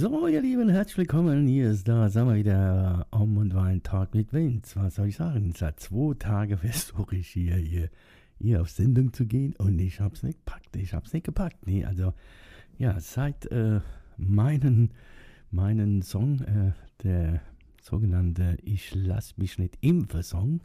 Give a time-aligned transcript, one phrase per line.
[0.00, 1.48] So, ihr Lieben, herzlich willkommen.
[1.48, 4.76] Hier ist da, sagen wir wieder, Om und Wein Talk mit Vince.
[4.76, 5.52] Was soll ich sagen?
[5.56, 7.90] Seit zwei Tagen versuche ich hier, hier,
[8.38, 10.76] hier auf Sendung zu gehen und ich hab's nicht gepackt.
[10.76, 11.66] Ich hab's nicht gepackt.
[11.66, 12.14] Nee, also,
[12.78, 13.80] ja, seit äh,
[14.16, 14.92] meinen,
[15.50, 17.40] meinen Song, äh, der
[17.82, 20.60] sogenannte Ich lass mich nicht impfen Song,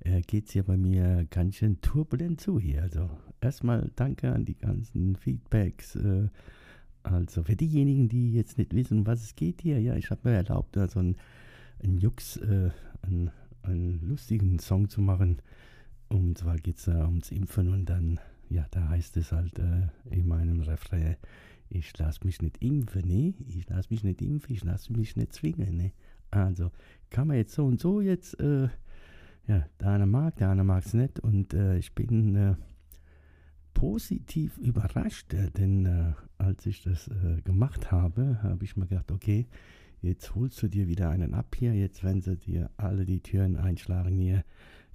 [0.00, 2.82] äh, geht's hier bei mir ganz schön turbulent zu hier.
[2.82, 3.08] Also,
[3.40, 6.28] erstmal danke an die ganzen Feedbacks, äh,
[7.12, 10.28] also für diejenigen, die jetzt nicht wissen, um was es geht hier, ja, ich habe
[10.28, 11.16] mir erlaubt, da so einen,
[11.82, 12.70] einen Jux, äh,
[13.02, 13.30] einen,
[13.62, 15.40] einen, lustigen Song zu machen.
[16.08, 19.88] Und zwar geht es da ums Impfen und dann, ja, da heißt es halt äh,
[20.10, 21.16] in meinem Refrain,
[21.70, 23.34] ich lasse mich nicht impfen, ne?
[23.48, 25.92] Ich lasse mich nicht impfen, ich lasse mich nicht zwingen, ne?
[26.30, 26.70] Also
[27.10, 28.68] kann man jetzt so und so jetzt, äh,
[29.46, 32.54] ja, der eine mag, der andere mag es nicht und äh, ich bin äh,
[33.78, 39.12] positiv überrascht, äh, denn äh, als ich das äh, gemacht habe, habe ich mir gedacht,
[39.12, 39.46] okay,
[40.02, 43.56] jetzt holst du dir wieder einen ab hier, jetzt wenn sie dir alle die Türen
[43.56, 44.44] einschlagen hier,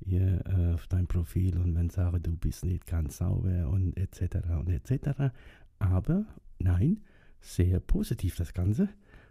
[0.04, 4.50] hier äh, auf dein Profil und wenn sagen, du bist nicht ganz sauber und etc.
[4.60, 5.32] und etc.
[5.80, 6.26] Aber
[6.60, 7.00] nein,
[7.40, 8.90] sehr positiv das Ganze.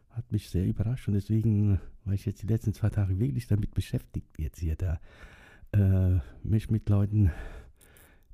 [0.09, 3.75] Hat mich sehr überrascht und deswegen war ich jetzt die letzten zwei Tage wirklich damit
[3.75, 4.99] beschäftigt, jetzt hier da
[5.73, 7.31] äh, mich mit Leuten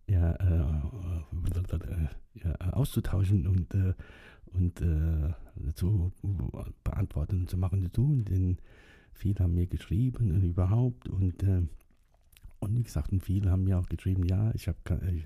[0.09, 3.95] ja, äh, ja, auszutauschen und, äh,
[4.53, 5.35] und äh,
[5.75, 6.13] zu
[6.85, 8.25] beantworten und zu machen zu tun.
[8.25, 8.59] Denn
[9.13, 11.63] viele haben mir geschrieben und überhaupt und äh,
[12.61, 14.79] und wie gesagt, viele haben mir auch geschrieben, ja, ich habe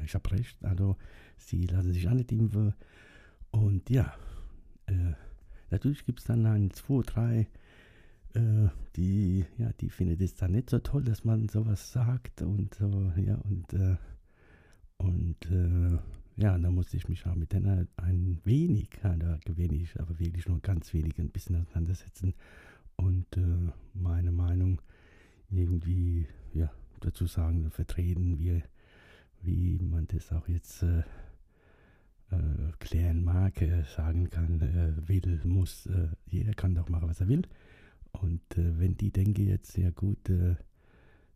[0.05, 0.97] ich hab recht, also
[1.39, 2.75] sie lassen sich nicht impfen.
[3.51, 4.13] Und ja,
[4.87, 5.15] äh,
[5.71, 7.49] natürlich gibt es dann ein, zwei, drei,
[8.35, 12.75] äh, die, ja, die finden es dann nicht so toll, dass man sowas sagt und
[12.75, 13.97] so, ja, und äh,
[15.03, 15.99] und äh,
[16.37, 20.61] ja, da musste ich mich auch mit denen ein wenig, ja, wenig, aber wirklich nur
[20.61, 22.35] ganz wenig ein bisschen auseinandersetzen
[22.97, 24.81] und äh, meine Meinung
[25.51, 26.71] irgendwie ja,
[27.01, 28.63] dazu sagen, vertreten, wie,
[29.43, 31.03] wie man das auch jetzt äh,
[32.31, 37.21] äh, klären mag, äh, sagen kann, äh, will, muss, äh, jeder kann doch machen, was
[37.21, 37.43] er will.
[38.13, 40.31] Und wenn die denken jetzt, ja gut,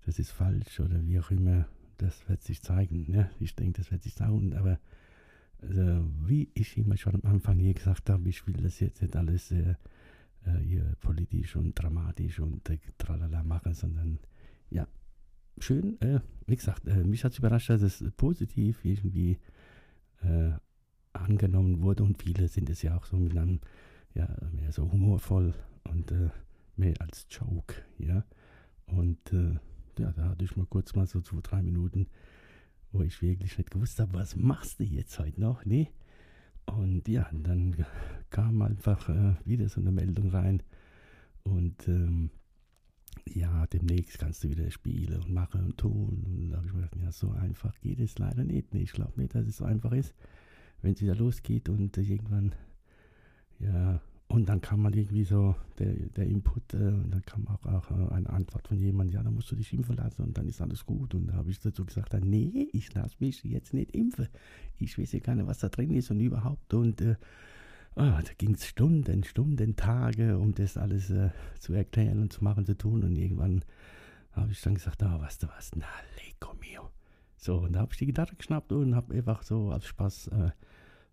[0.05, 1.67] das ist falsch oder wie auch immer,
[1.99, 3.11] das wird sich zeigen.
[3.13, 3.31] Ja?
[3.41, 4.55] Ich denke, das wird sich zeigen.
[4.55, 4.79] Aber
[5.63, 9.17] also, wie ich immer schon am Anfang hier gesagt habe, ich will das jetzt nicht
[9.17, 9.75] alles äh,
[10.45, 14.19] äh hier politisch und dramatisch und äh, tralala machen, sondern
[14.71, 14.87] ja,
[15.59, 16.01] schön.
[16.01, 19.39] Äh, wie gesagt, äh, mich hat es überrascht, dass es positiv irgendwie
[20.23, 20.53] äh,
[21.13, 23.61] angenommen wurde und viele sind es ja auch so mit einem,
[24.15, 25.55] ja, mehr so humorvoll
[25.85, 26.29] und äh,
[26.77, 28.25] mehr als Joke, ja.
[28.87, 29.33] Und
[29.99, 32.07] ja, da hatte ich mal kurz mal so zwei, drei Minuten,
[32.93, 35.65] wo ich wirklich nicht gewusst habe, was machst du jetzt heute noch?
[35.65, 35.91] Nee.
[36.67, 37.85] Und ja, dann
[38.31, 40.63] kam einfach äh, wieder so eine Meldung rein.
[41.45, 42.31] Und ähm,
[43.29, 46.25] ja, demnächst kannst du wieder spielen und machen und tun.
[46.27, 48.75] Und da habe ich mir gedacht, ja, so einfach geht es leider nicht.
[48.75, 50.15] Nee, ich glaube nicht, dass es so einfach ist,
[50.83, 52.55] wenn es wieder losgeht und äh, irgendwann,
[53.59, 57.65] ja, und dann kam mal irgendwie so der, der Input äh, und dann kam auch,
[57.67, 60.49] auch äh, eine Antwort von jemandem, ja, da musst du dich impfen lassen und dann
[60.49, 61.15] ist alles gut.
[61.15, 64.29] Und da habe ich dazu gesagt, nee, ich lasse mich jetzt nicht impfen.
[64.79, 66.75] Ich weiß ja gar nicht, was da drin ist und überhaupt.
[66.75, 67.15] Und äh,
[67.95, 72.43] oh, da ging es Stunden, Stunden, Tage, um das alles äh, zu erklären und zu
[72.43, 73.05] machen, zu tun.
[73.05, 73.65] Und irgendwann
[74.33, 76.91] habe ich dann gesagt, oh, weißt du was, na, leco mio.
[77.37, 80.51] So, und da habe ich die Gitarre geschnappt und habe einfach so als Spaß äh,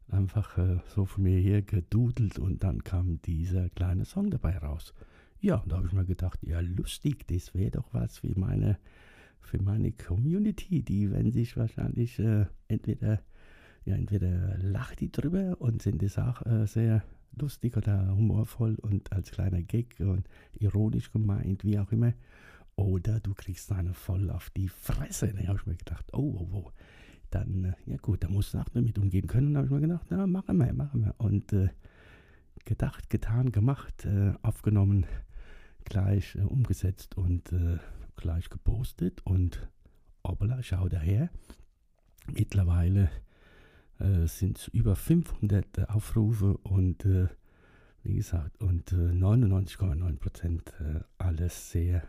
[0.09, 4.93] einfach äh, so von mir her gedudelt und dann kam dieser kleine Song dabei raus.
[5.39, 8.77] Ja, und da habe ich mir gedacht, ja lustig, das wäre doch was für meine,
[9.41, 10.81] für meine Community.
[10.81, 13.21] Die werden sich wahrscheinlich äh, entweder,
[13.83, 17.03] ja, entweder lacht die drüber und sind es auch äh, sehr
[17.37, 20.27] lustig oder humorvoll und als kleiner Gag und
[20.59, 22.13] ironisch gemeint, wie auch immer.
[22.75, 25.33] Oder du kriegst eine voll auf die Fresse.
[25.33, 26.71] Da habe ich mir gedacht, oh, oh, oh
[27.33, 29.53] dann, äh, ja gut, da muss auch damit umgehen können.
[29.53, 31.15] Da habe ich mir gedacht, na, machen wir, machen wir.
[31.17, 31.69] Und äh,
[32.65, 35.05] gedacht, getan, gemacht, äh, aufgenommen,
[35.83, 37.77] gleich äh, umgesetzt und äh,
[38.15, 39.21] gleich gepostet.
[39.25, 39.69] Und
[40.23, 41.29] hoppala, schau daher.
[42.31, 43.09] Mittlerweile
[43.99, 47.05] äh, sind es über 500 Aufrufe und
[48.05, 50.73] wie gesagt, und 99,9 Prozent
[51.17, 52.03] alles sehr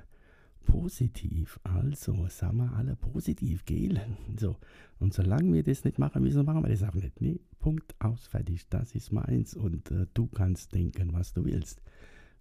[0.64, 1.60] positiv.
[1.62, 4.00] Also, sagen wir alle positiv, gell?
[4.38, 4.56] So.
[4.98, 7.20] Und solange wir das nicht machen, wieso machen wir das auch nicht?
[7.20, 8.68] Nee, Punkt, aus, fertig.
[8.68, 11.82] Das ist meins und äh, du kannst denken, was du willst.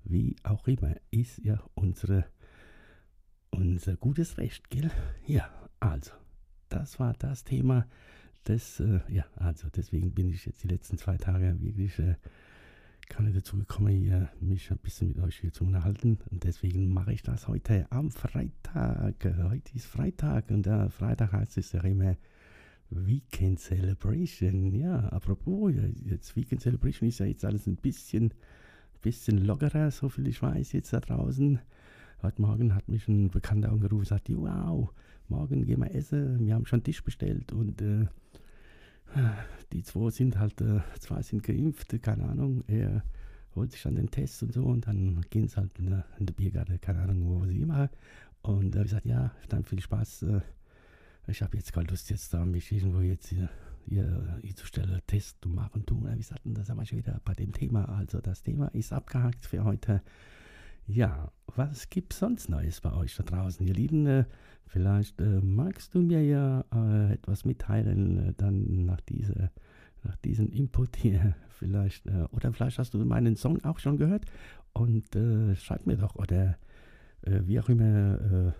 [0.03, 2.25] Wie auch immer, ist ja unsere,
[3.51, 4.91] unser gutes Recht, gell?
[5.25, 5.49] Ja,
[5.79, 6.11] also,
[6.69, 7.87] das war das Thema.
[8.43, 12.15] Das, äh, ja, also deswegen bin ich jetzt die letzten zwei Tage wirklich äh,
[13.13, 16.17] gar nicht dazu gekommen, mich ein bisschen mit euch hier zu unterhalten.
[16.31, 19.23] Und deswegen mache ich das heute am Freitag.
[19.23, 22.17] Heute ist Freitag und der Freitag heißt es ja immer
[22.89, 24.73] Weekend Celebration.
[24.73, 25.73] Ja, apropos,
[26.03, 28.33] jetzt Weekend Celebration ist ja jetzt alles ein bisschen,
[29.01, 31.59] bisschen lockerer, so viel ich weiß jetzt da draußen.
[32.23, 34.91] Heute Morgen hat mich ein Bekannter angerufen und gesagt, wow,
[35.27, 38.07] morgen gehen wir essen, wir haben schon Tisch bestellt und äh,
[39.71, 43.03] die zwei sind halt, äh, zwei sind geimpft, keine Ahnung, er
[43.55, 46.25] holt sich dann den Test und so und dann gehen sie halt in der, in
[46.25, 47.89] der Biergarten, keine Ahnung, wo sie immer.
[48.41, 50.23] Und äh, gesagt, ja, dann viel Spaß.
[50.23, 50.41] Äh,
[51.27, 53.49] ich habe jetzt keine Lust, jetzt da mich irgendwo jetzt hier,
[53.87, 56.07] hier, hier zu stellen, Test zu machen und tun.
[56.11, 57.85] Wie gesagt, da sind wir schon wieder bei dem Thema.
[57.85, 60.01] Also das Thema ist abgehakt für heute.
[60.87, 64.05] Ja, was gibt es sonst Neues bei euch da draußen, ihr Lieben?
[64.05, 64.25] Äh,
[64.65, 69.51] vielleicht äh, magst du mir ja äh, etwas mitteilen, äh, dann nach, dieser,
[70.03, 71.35] nach diesem Input hier.
[71.59, 74.25] Vielleicht, äh, oder vielleicht hast du meinen Song auch schon gehört
[74.73, 76.57] und äh, schreib mir doch, oder
[77.25, 78.53] wie auch immer,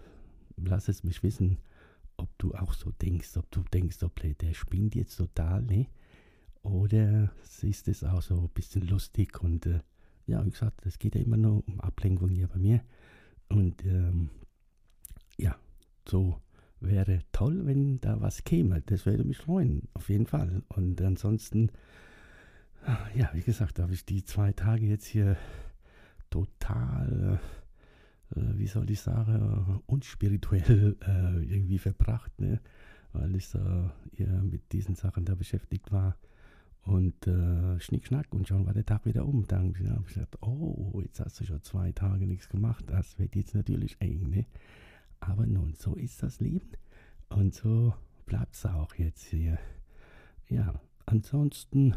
[0.56, 1.58] lass es mich wissen,
[2.16, 5.88] ob du auch so denkst, ob du denkst, ob der, der spinnt jetzt total, ne?
[6.62, 9.68] Oder siehst es auch so ein bisschen lustig und
[10.26, 12.82] ja, wie gesagt, es geht ja immer nur um Ablenkung hier bei mir.
[13.50, 14.30] Und ähm,
[15.38, 15.56] ja,
[16.08, 16.40] so
[16.80, 18.82] wäre toll, wenn da was käme.
[18.82, 20.64] Das würde mich freuen, auf jeden Fall.
[20.70, 21.72] Und ansonsten,
[23.16, 25.38] ja, wie gesagt, habe ich die zwei Tage jetzt hier
[26.30, 27.40] total,
[28.36, 32.60] äh, wie soll ich sagen, unspirituell äh, irgendwie verbracht, ne?
[33.14, 33.60] weil ich so
[34.18, 36.18] ja, mit diesen Sachen da beschäftigt war.
[36.84, 39.48] Und äh, Schnick, und schon war der Tag wieder um.
[39.48, 42.84] Dann habe ich gesagt, oh, jetzt hast du schon zwei Tage nichts gemacht.
[42.88, 44.46] Das wird jetzt natürlich eng, ne?
[45.22, 46.72] Aber nun, so ist das Leben.
[47.30, 47.94] Und so
[48.26, 49.58] bleibt es auch jetzt hier.
[50.50, 51.96] Ja, ansonsten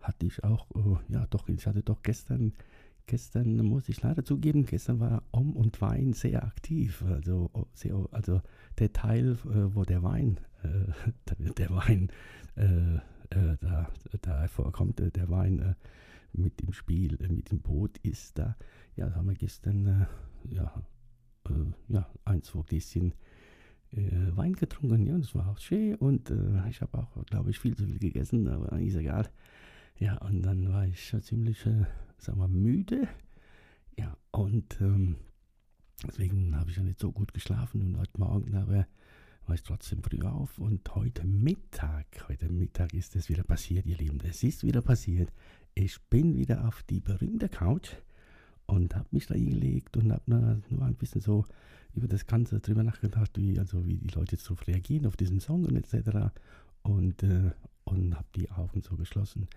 [0.00, 2.52] hatte ich auch, oh, ja doch, ich hatte doch gestern,
[3.06, 7.04] gestern muss ich leider zugeben, gestern war Om und Wein sehr aktiv.
[7.08, 8.42] Also, sehr, also
[8.78, 12.10] der Teil, äh, wo der Wein, äh, der Wein,
[13.34, 13.88] äh, äh, da,
[14.20, 15.74] da vorkommt, äh, der Wein äh,
[16.32, 18.56] mit dem Spiel, äh, mit dem Boot ist da.
[18.96, 20.82] Ja, da haben wir gestern äh, ja,
[21.48, 23.14] äh, ja, ein, zwei Gläschen
[23.96, 25.06] Wein getrunken.
[25.06, 26.28] Ja, das war auch schön und
[26.68, 29.30] ich habe auch, glaube ich, viel zu viel gegessen, aber ist egal.
[30.00, 31.60] Ja, und dann war ich ziemlich,
[32.18, 33.06] sagen wir, müde.
[33.96, 35.14] Ja, und ähm,
[36.04, 38.88] deswegen habe ich ja nicht so gut geschlafen und heute Morgen aber
[39.46, 43.96] war ich trotzdem früh auf und heute Mittag, heute Mittag ist es wieder passiert, ihr
[43.96, 44.18] Lieben.
[44.24, 45.30] Es ist wieder passiert.
[45.74, 47.90] Ich bin wieder auf die berühmte Couch
[48.66, 51.44] und habe mich da hingelegt und habe nur, ein bisschen so
[51.94, 55.40] über das Ganze drüber nachgedacht, wie, also wie die Leute jetzt darauf reagieren, auf diesen
[55.40, 56.32] Song und etc.
[56.82, 57.50] Und, äh,
[57.84, 59.48] und habe die Augen so geschlossen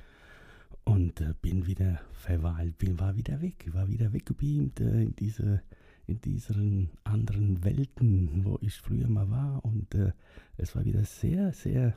[0.84, 5.62] und äh, bin wieder verweilt, bin, war wieder weg, war wieder weggebeamt äh, in diese
[6.08, 9.64] in diesen anderen Welten, wo ich früher mal war.
[9.64, 10.14] Und äh,
[10.56, 11.94] es war wieder sehr, sehr,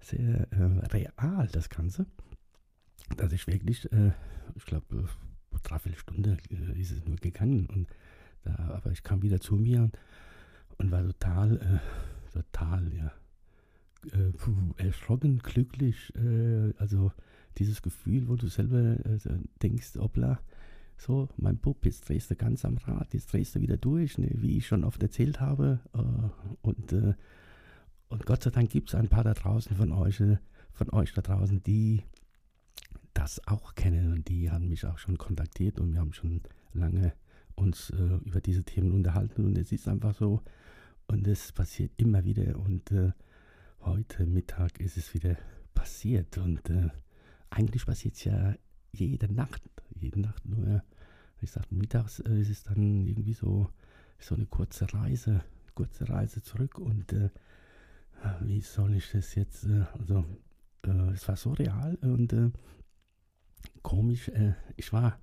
[0.00, 2.06] sehr äh, real, das Ganze.
[3.16, 4.12] Dass ich wirklich, äh,
[4.54, 5.08] ich glaube,
[5.62, 7.66] dreiviertel Stunde äh, ist es nur gegangen.
[7.66, 7.88] Und
[8.44, 9.96] da, aber ich kam wieder zu mir und,
[10.76, 13.12] und war total, äh, total, ja,
[14.12, 16.12] äh, erschrocken, glücklich.
[16.78, 17.12] also
[17.56, 18.96] dieses Gefühl, wo du selber
[19.62, 20.40] denkst, hoppla,
[21.02, 24.30] so, mein Bub, jetzt drehst du ganz am Rad, jetzt drehst du wieder durch, ne,
[24.34, 25.80] wie ich schon oft erzählt habe.
[25.94, 27.14] Äh, und, äh,
[28.08, 30.38] und Gott sei Dank gibt es ein paar da draußen von euch, äh,
[30.72, 32.02] von euch da draußen, die
[33.14, 36.40] das auch kennen und die haben mich auch schon kontaktiert und wir haben schon
[36.72, 37.12] lange
[37.54, 40.40] uns äh, über diese Themen unterhalten und es ist einfach so
[41.08, 43.12] und es passiert immer wieder und äh,
[43.80, 45.36] heute Mittag ist es wieder
[45.74, 46.88] passiert und äh,
[47.50, 48.54] eigentlich passiert es ja
[48.92, 49.62] jede Nacht,
[49.94, 50.82] jede Nacht nur
[51.42, 53.68] ich sagte, mittags äh, ist es dann irgendwie so,
[54.18, 55.42] so eine kurze Reise,
[55.74, 57.30] kurze Reise zurück und äh,
[58.40, 60.24] wie soll ich das jetzt, äh, also
[60.86, 62.50] äh, es war so real und äh,
[63.82, 65.18] komisch, äh, ich war,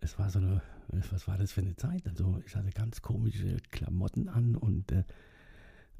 [0.00, 3.56] es war so eine, was war das für eine Zeit, also ich hatte ganz komische
[3.70, 4.92] Klamotten an und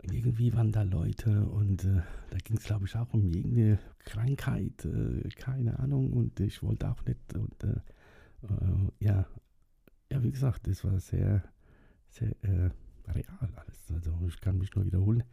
[0.02, 4.84] irgendwie waren da Leute und äh, da ging es, glaube ich, auch um irgendeine Krankheit,
[4.84, 7.80] äh, keine Ahnung, und ich wollte auch nicht und äh,
[8.42, 9.26] äh, ja,
[10.10, 11.42] ja, wie gesagt, es war sehr,
[12.08, 12.70] sehr äh,
[13.08, 13.90] real alles.
[13.92, 15.24] Also ich kann mich nur wiederholen.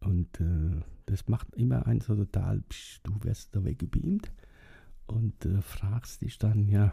[0.00, 4.32] Und äh, das macht immer einen so total, psch, du wirst da weggebeamt
[5.06, 6.92] und äh, fragst dich dann, ja,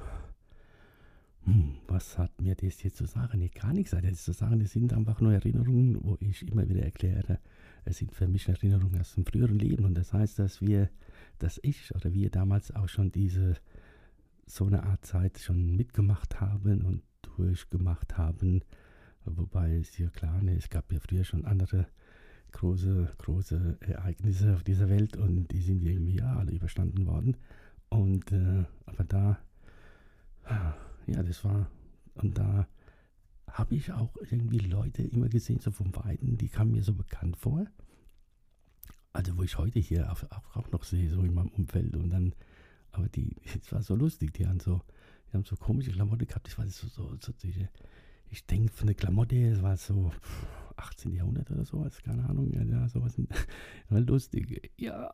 [1.44, 3.40] hm, was hat mir das jetzt zu sagen?
[3.40, 4.60] Nee, gar nichts das zu sagen.
[4.60, 7.40] Das sind einfach nur Erinnerungen, wo ich immer wieder erkläre,
[7.84, 9.86] es sind für mich Erinnerungen aus dem früheren Leben.
[9.86, 10.90] Und das heißt, dass wir,
[11.38, 13.56] dass ich oder wir damals auch schon diese,
[14.46, 18.62] so eine Art Zeit schon mitgemacht haben und durchgemacht haben.
[19.26, 21.88] Wobei es ja klar, ne, es gab ja früher schon andere
[22.52, 27.38] große, große Ereignisse auf dieser Welt und die sind irgendwie ja alle überstanden worden.
[27.90, 29.40] Und äh, aber da,
[31.08, 31.70] ja, das war,
[32.16, 32.68] und da
[33.48, 37.38] habe ich auch irgendwie Leute immer gesehen, so vom Weiden, die kamen mir so bekannt
[37.38, 37.66] vor.
[39.14, 41.96] Also wo ich heute hier auch noch sehe, so in meinem Umfeld.
[41.96, 42.36] Und dann,
[42.98, 44.82] aber die, es war so lustig, die haben so,
[45.28, 47.70] die haben so komische Klamotten gehabt, das war so, so, so diese,
[48.30, 50.12] ich denke von der Klamotte, es war so
[50.78, 51.14] 18.
[51.14, 53.18] Jahrhundert oder sowas, keine Ahnung, ja, sowas.
[53.90, 54.72] War lustig.
[54.78, 55.14] Ja,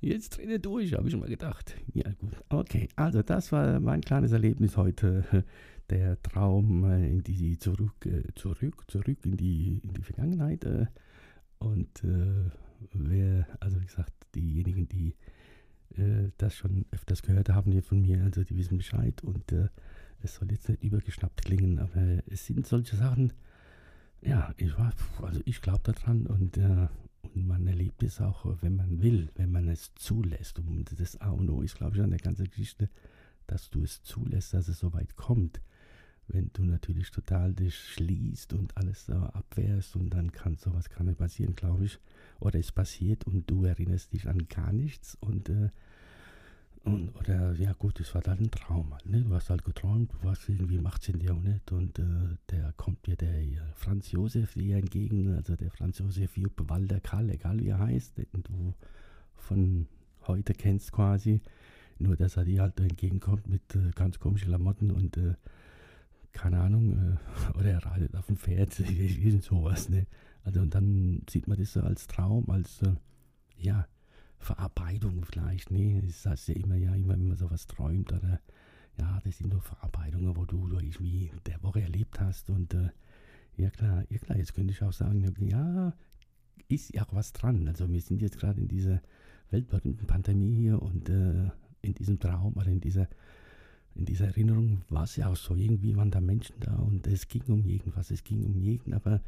[0.00, 1.74] jetzt dreht er durch, habe ich mal gedacht.
[1.92, 2.32] Ja, gut.
[2.48, 5.44] Okay, also das war mein kleines Erlebnis heute.
[5.90, 10.64] Der Traum äh, in die zurück, äh, zurück, zurück in die, in die Vergangenheit.
[10.64, 10.86] Äh,
[11.58, 12.02] und
[12.92, 15.14] wer, also wie gesagt, diejenigen, die
[16.38, 19.52] das schon öfters gehört haben hier von mir, also die wissen Bescheid und
[20.22, 23.32] es soll jetzt nicht übergeschnappt klingen, aber es sind solche Sachen,
[24.24, 26.88] ja, ich war, also ich glaube daran und, äh,
[27.22, 30.58] und man erlebt es auch, wenn man will, wenn man es zulässt.
[30.58, 32.88] Und das A und O ist, glaube ich, an der ganzen Geschichte,
[33.46, 35.60] dass du es zulässt, dass es so weit kommt.
[36.26, 41.06] Wenn du natürlich total dich schließt und alles so abwehrst und dann kann sowas kann
[41.06, 41.98] nicht passieren, glaube ich.
[42.40, 45.68] Oder es passiert und du erinnerst dich an gar nichts und äh,
[46.84, 49.22] und, oder, ja gut, es war dann ein Traum halt, ne?
[49.22, 51.18] Du hast halt geträumt, du warst irgendwie im 18.
[51.20, 53.42] Jahrhundert und äh, der kommt dir der
[53.74, 58.18] Franz Josef dir entgegen, also der Franz Josef Jupp Walder Karl, egal wie er heißt,
[58.18, 58.74] den du
[59.34, 59.86] von
[60.26, 61.40] heute kennst quasi.
[61.98, 65.34] Nur, dass er dir halt entgegenkommt mit äh, ganz komischen Klamotten und äh,
[66.32, 70.06] keine Ahnung, äh, oder er reitet auf dem Pferd, irgend sowas, ne?
[70.42, 72.92] Also und dann sieht man das so als Traum, als, äh,
[73.56, 73.86] ja,
[74.44, 75.70] Verarbeitung vielleicht.
[75.70, 78.40] Nee, das heißt ja immer, ja, immer wenn man sowas träumt oder
[78.98, 82.90] ja, das sind nur Verarbeitungen, wo du irgendwie der Woche erlebt hast und äh,
[83.56, 85.92] ja klar, ja klar, jetzt könnte ich auch sagen, ja,
[86.68, 87.66] ist ja auch was dran.
[87.68, 89.00] Also wir sind jetzt gerade in dieser
[89.50, 91.50] weltberühmten Pandemie hier und äh,
[91.82, 93.08] in diesem Traum oder in dieser
[93.96, 97.28] in dieser Erinnerung war es ja auch so, irgendwie waren da Menschen da und es
[97.28, 99.20] ging um irgendwas, es ging um jeden, aber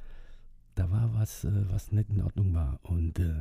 [0.75, 2.81] da war was, äh, was nicht in Ordnung war.
[2.83, 3.41] Und äh,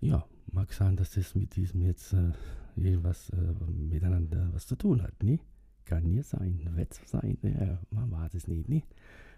[0.00, 2.32] ja, mag sein, dass das mit diesem jetzt äh,
[2.76, 5.38] irgendwas äh, miteinander was zu tun hat, ne?
[5.84, 8.82] Kann ja sein, wird sein, ja, man weiß es nicht, ne?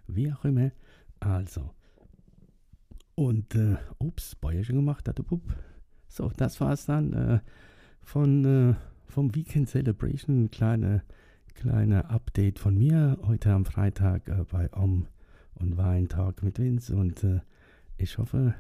[0.07, 0.71] Wie auch immer.
[1.21, 1.71] Also.
[3.15, 5.43] Und, äh, ups, Bäuer schon gemacht, hat der Bub.
[6.09, 7.41] So, das war es dann äh,
[8.03, 8.75] von, äh,
[9.07, 10.45] vom Weekend Celebration.
[10.45, 11.03] Ein kleine,
[11.55, 15.07] kleine Update von mir heute am Freitag äh, bei Om
[15.55, 16.97] und Weintag mit Vince.
[16.97, 17.41] Und äh,
[17.97, 18.55] ich hoffe,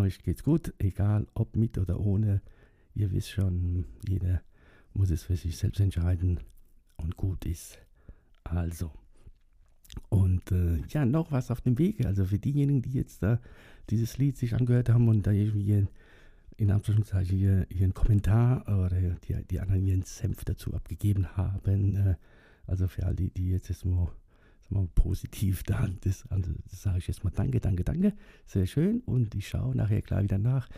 [0.00, 2.42] euch geht's gut, egal ob mit oder ohne.
[2.94, 4.42] Ihr wisst schon, jeder
[4.94, 6.40] muss es für sich selbst entscheiden
[6.96, 7.78] und gut ist.
[8.44, 8.90] Also.
[10.08, 12.04] Und äh, ja, noch was auf dem Weg.
[12.06, 13.40] Also für diejenigen, die jetzt da
[13.90, 15.86] dieses Lied sich angehört haben und da irgendwie
[16.56, 21.96] in Anführungszeichen hier, ihren Kommentar oder die, die anderen ihren Senf dazu abgegeben haben.
[21.96, 22.16] Äh,
[22.66, 24.08] also für alle, die jetzt erstmal
[24.72, 25.88] mal positiv da.
[26.00, 28.14] Das, also, das sage ich jetzt mal Danke, danke, danke.
[28.46, 29.00] Sehr schön.
[29.00, 30.68] Und ich schaue nachher gleich wieder nach,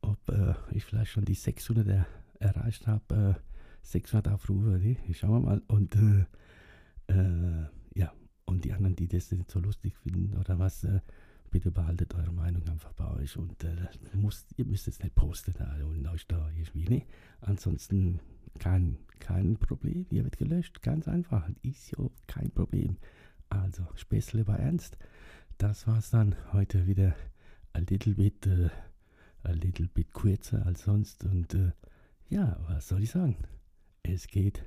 [0.00, 2.06] ob äh, ich vielleicht schon die 600 er,
[2.38, 3.36] erreicht habe.
[3.36, 3.40] Äh,
[3.82, 4.78] 600 Aufrufe.
[4.78, 5.62] Nee, schauen wir mal.
[5.66, 8.12] Und äh, äh, ja,
[8.46, 11.00] und die anderen, die das nicht so lustig finden oder was, äh,
[11.50, 13.36] bitte behaltet eure Meinung einfach bei euch.
[13.36, 13.76] Und äh,
[14.14, 16.88] müsst, ihr müsst es nicht posten also, und euch da irgendwie.
[16.88, 17.06] Nee.
[17.40, 18.20] Ansonsten
[18.58, 20.06] kein, kein Problem.
[20.10, 20.82] Ihr wird gelöscht.
[20.82, 21.48] Ganz einfach.
[21.62, 22.96] Ist ja kein Problem.
[23.62, 24.98] Also, Späßle war ernst.
[25.58, 27.14] Das war's dann heute wieder
[27.72, 28.68] a little bit, uh,
[29.44, 31.24] a little bit kürzer als sonst.
[31.24, 31.70] Und uh,
[32.28, 33.36] ja, was soll ich sagen?
[34.02, 34.64] Es geht,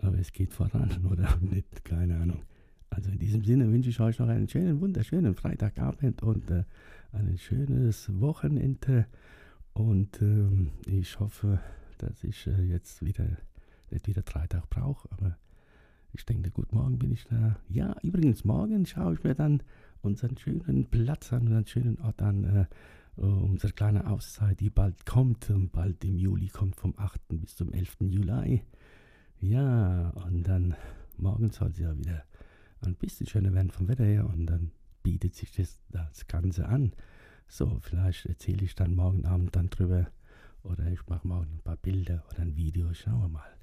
[0.00, 1.84] aber es geht voran, oder nicht?
[1.84, 2.42] Keine Ahnung.
[2.90, 6.64] Also in diesem Sinne wünsche ich euch noch einen schönen, wunderschönen Freitagabend und uh,
[7.12, 9.06] ein schönes Wochenende.
[9.74, 11.60] Und ähm, ich hoffe,
[11.98, 13.26] dass ich jetzt wieder
[13.90, 15.36] nicht wieder drei Tage brauche, aber
[16.12, 17.58] ich denke, gut, morgen bin ich da.
[17.68, 19.62] Ja, übrigens, morgen schaue ich mir dann
[20.00, 22.66] unseren schönen Platz an, unseren schönen Ort an, äh,
[23.16, 27.20] unsere kleine Auszeit, die bald kommt, und bald im Juli kommt, vom 8.
[27.28, 27.96] bis zum 11.
[28.00, 28.62] Juli.
[29.40, 30.74] Ja, und dann
[31.16, 32.24] morgen soll es ja wieder
[32.80, 34.70] ein bisschen schöner werden vom Wetter her und dann
[35.02, 36.92] bietet sich das, das Ganze an.
[37.48, 40.06] So, vielleicht erzähle ich dann morgen Abend dann drüber
[40.62, 42.92] oder ich mache morgen ein paar Bilder oder ein Video.
[42.94, 43.57] Schauen wir mal.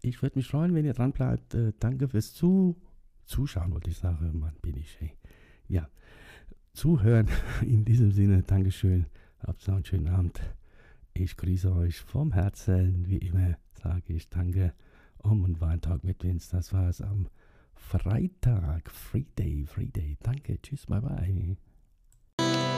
[0.00, 1.54] Ich würde mich freuen, wenn ihr dran bleibt.
[1.54, 2.76] Äh, danke fürs Zu
[3.24, 4.38] Zuschauen, wollte ich sagen.
[4.38, 5.12] Mann, bin ich, hey.
[5.68, 5.88] Ja,
[6.72, 7.28] zuhören.
[7.62, 9.06] In diesem Sinne, Dankeschön.
[9.46, 10.40] Habt noch einen schönen Abend.
[11.14, 13.08] Ich grüße euch vom Herzen.
[13.08, 14.72] Wie immer sage ich Danke.
[15.18, 16.50] Um und war ein Tag mit Vince.
[16.52, 17.28] Das war es am
[17.74, 18.90] Freitag.
[18.90, 20.16] Free Day, Free Day.
[20.22, 20.60] Danke.
[20.62, 21.56] Tschüss, bye bye.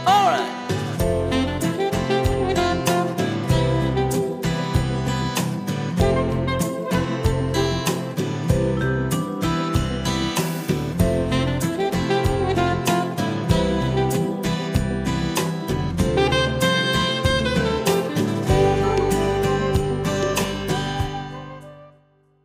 [0.06, 1.64] Alright.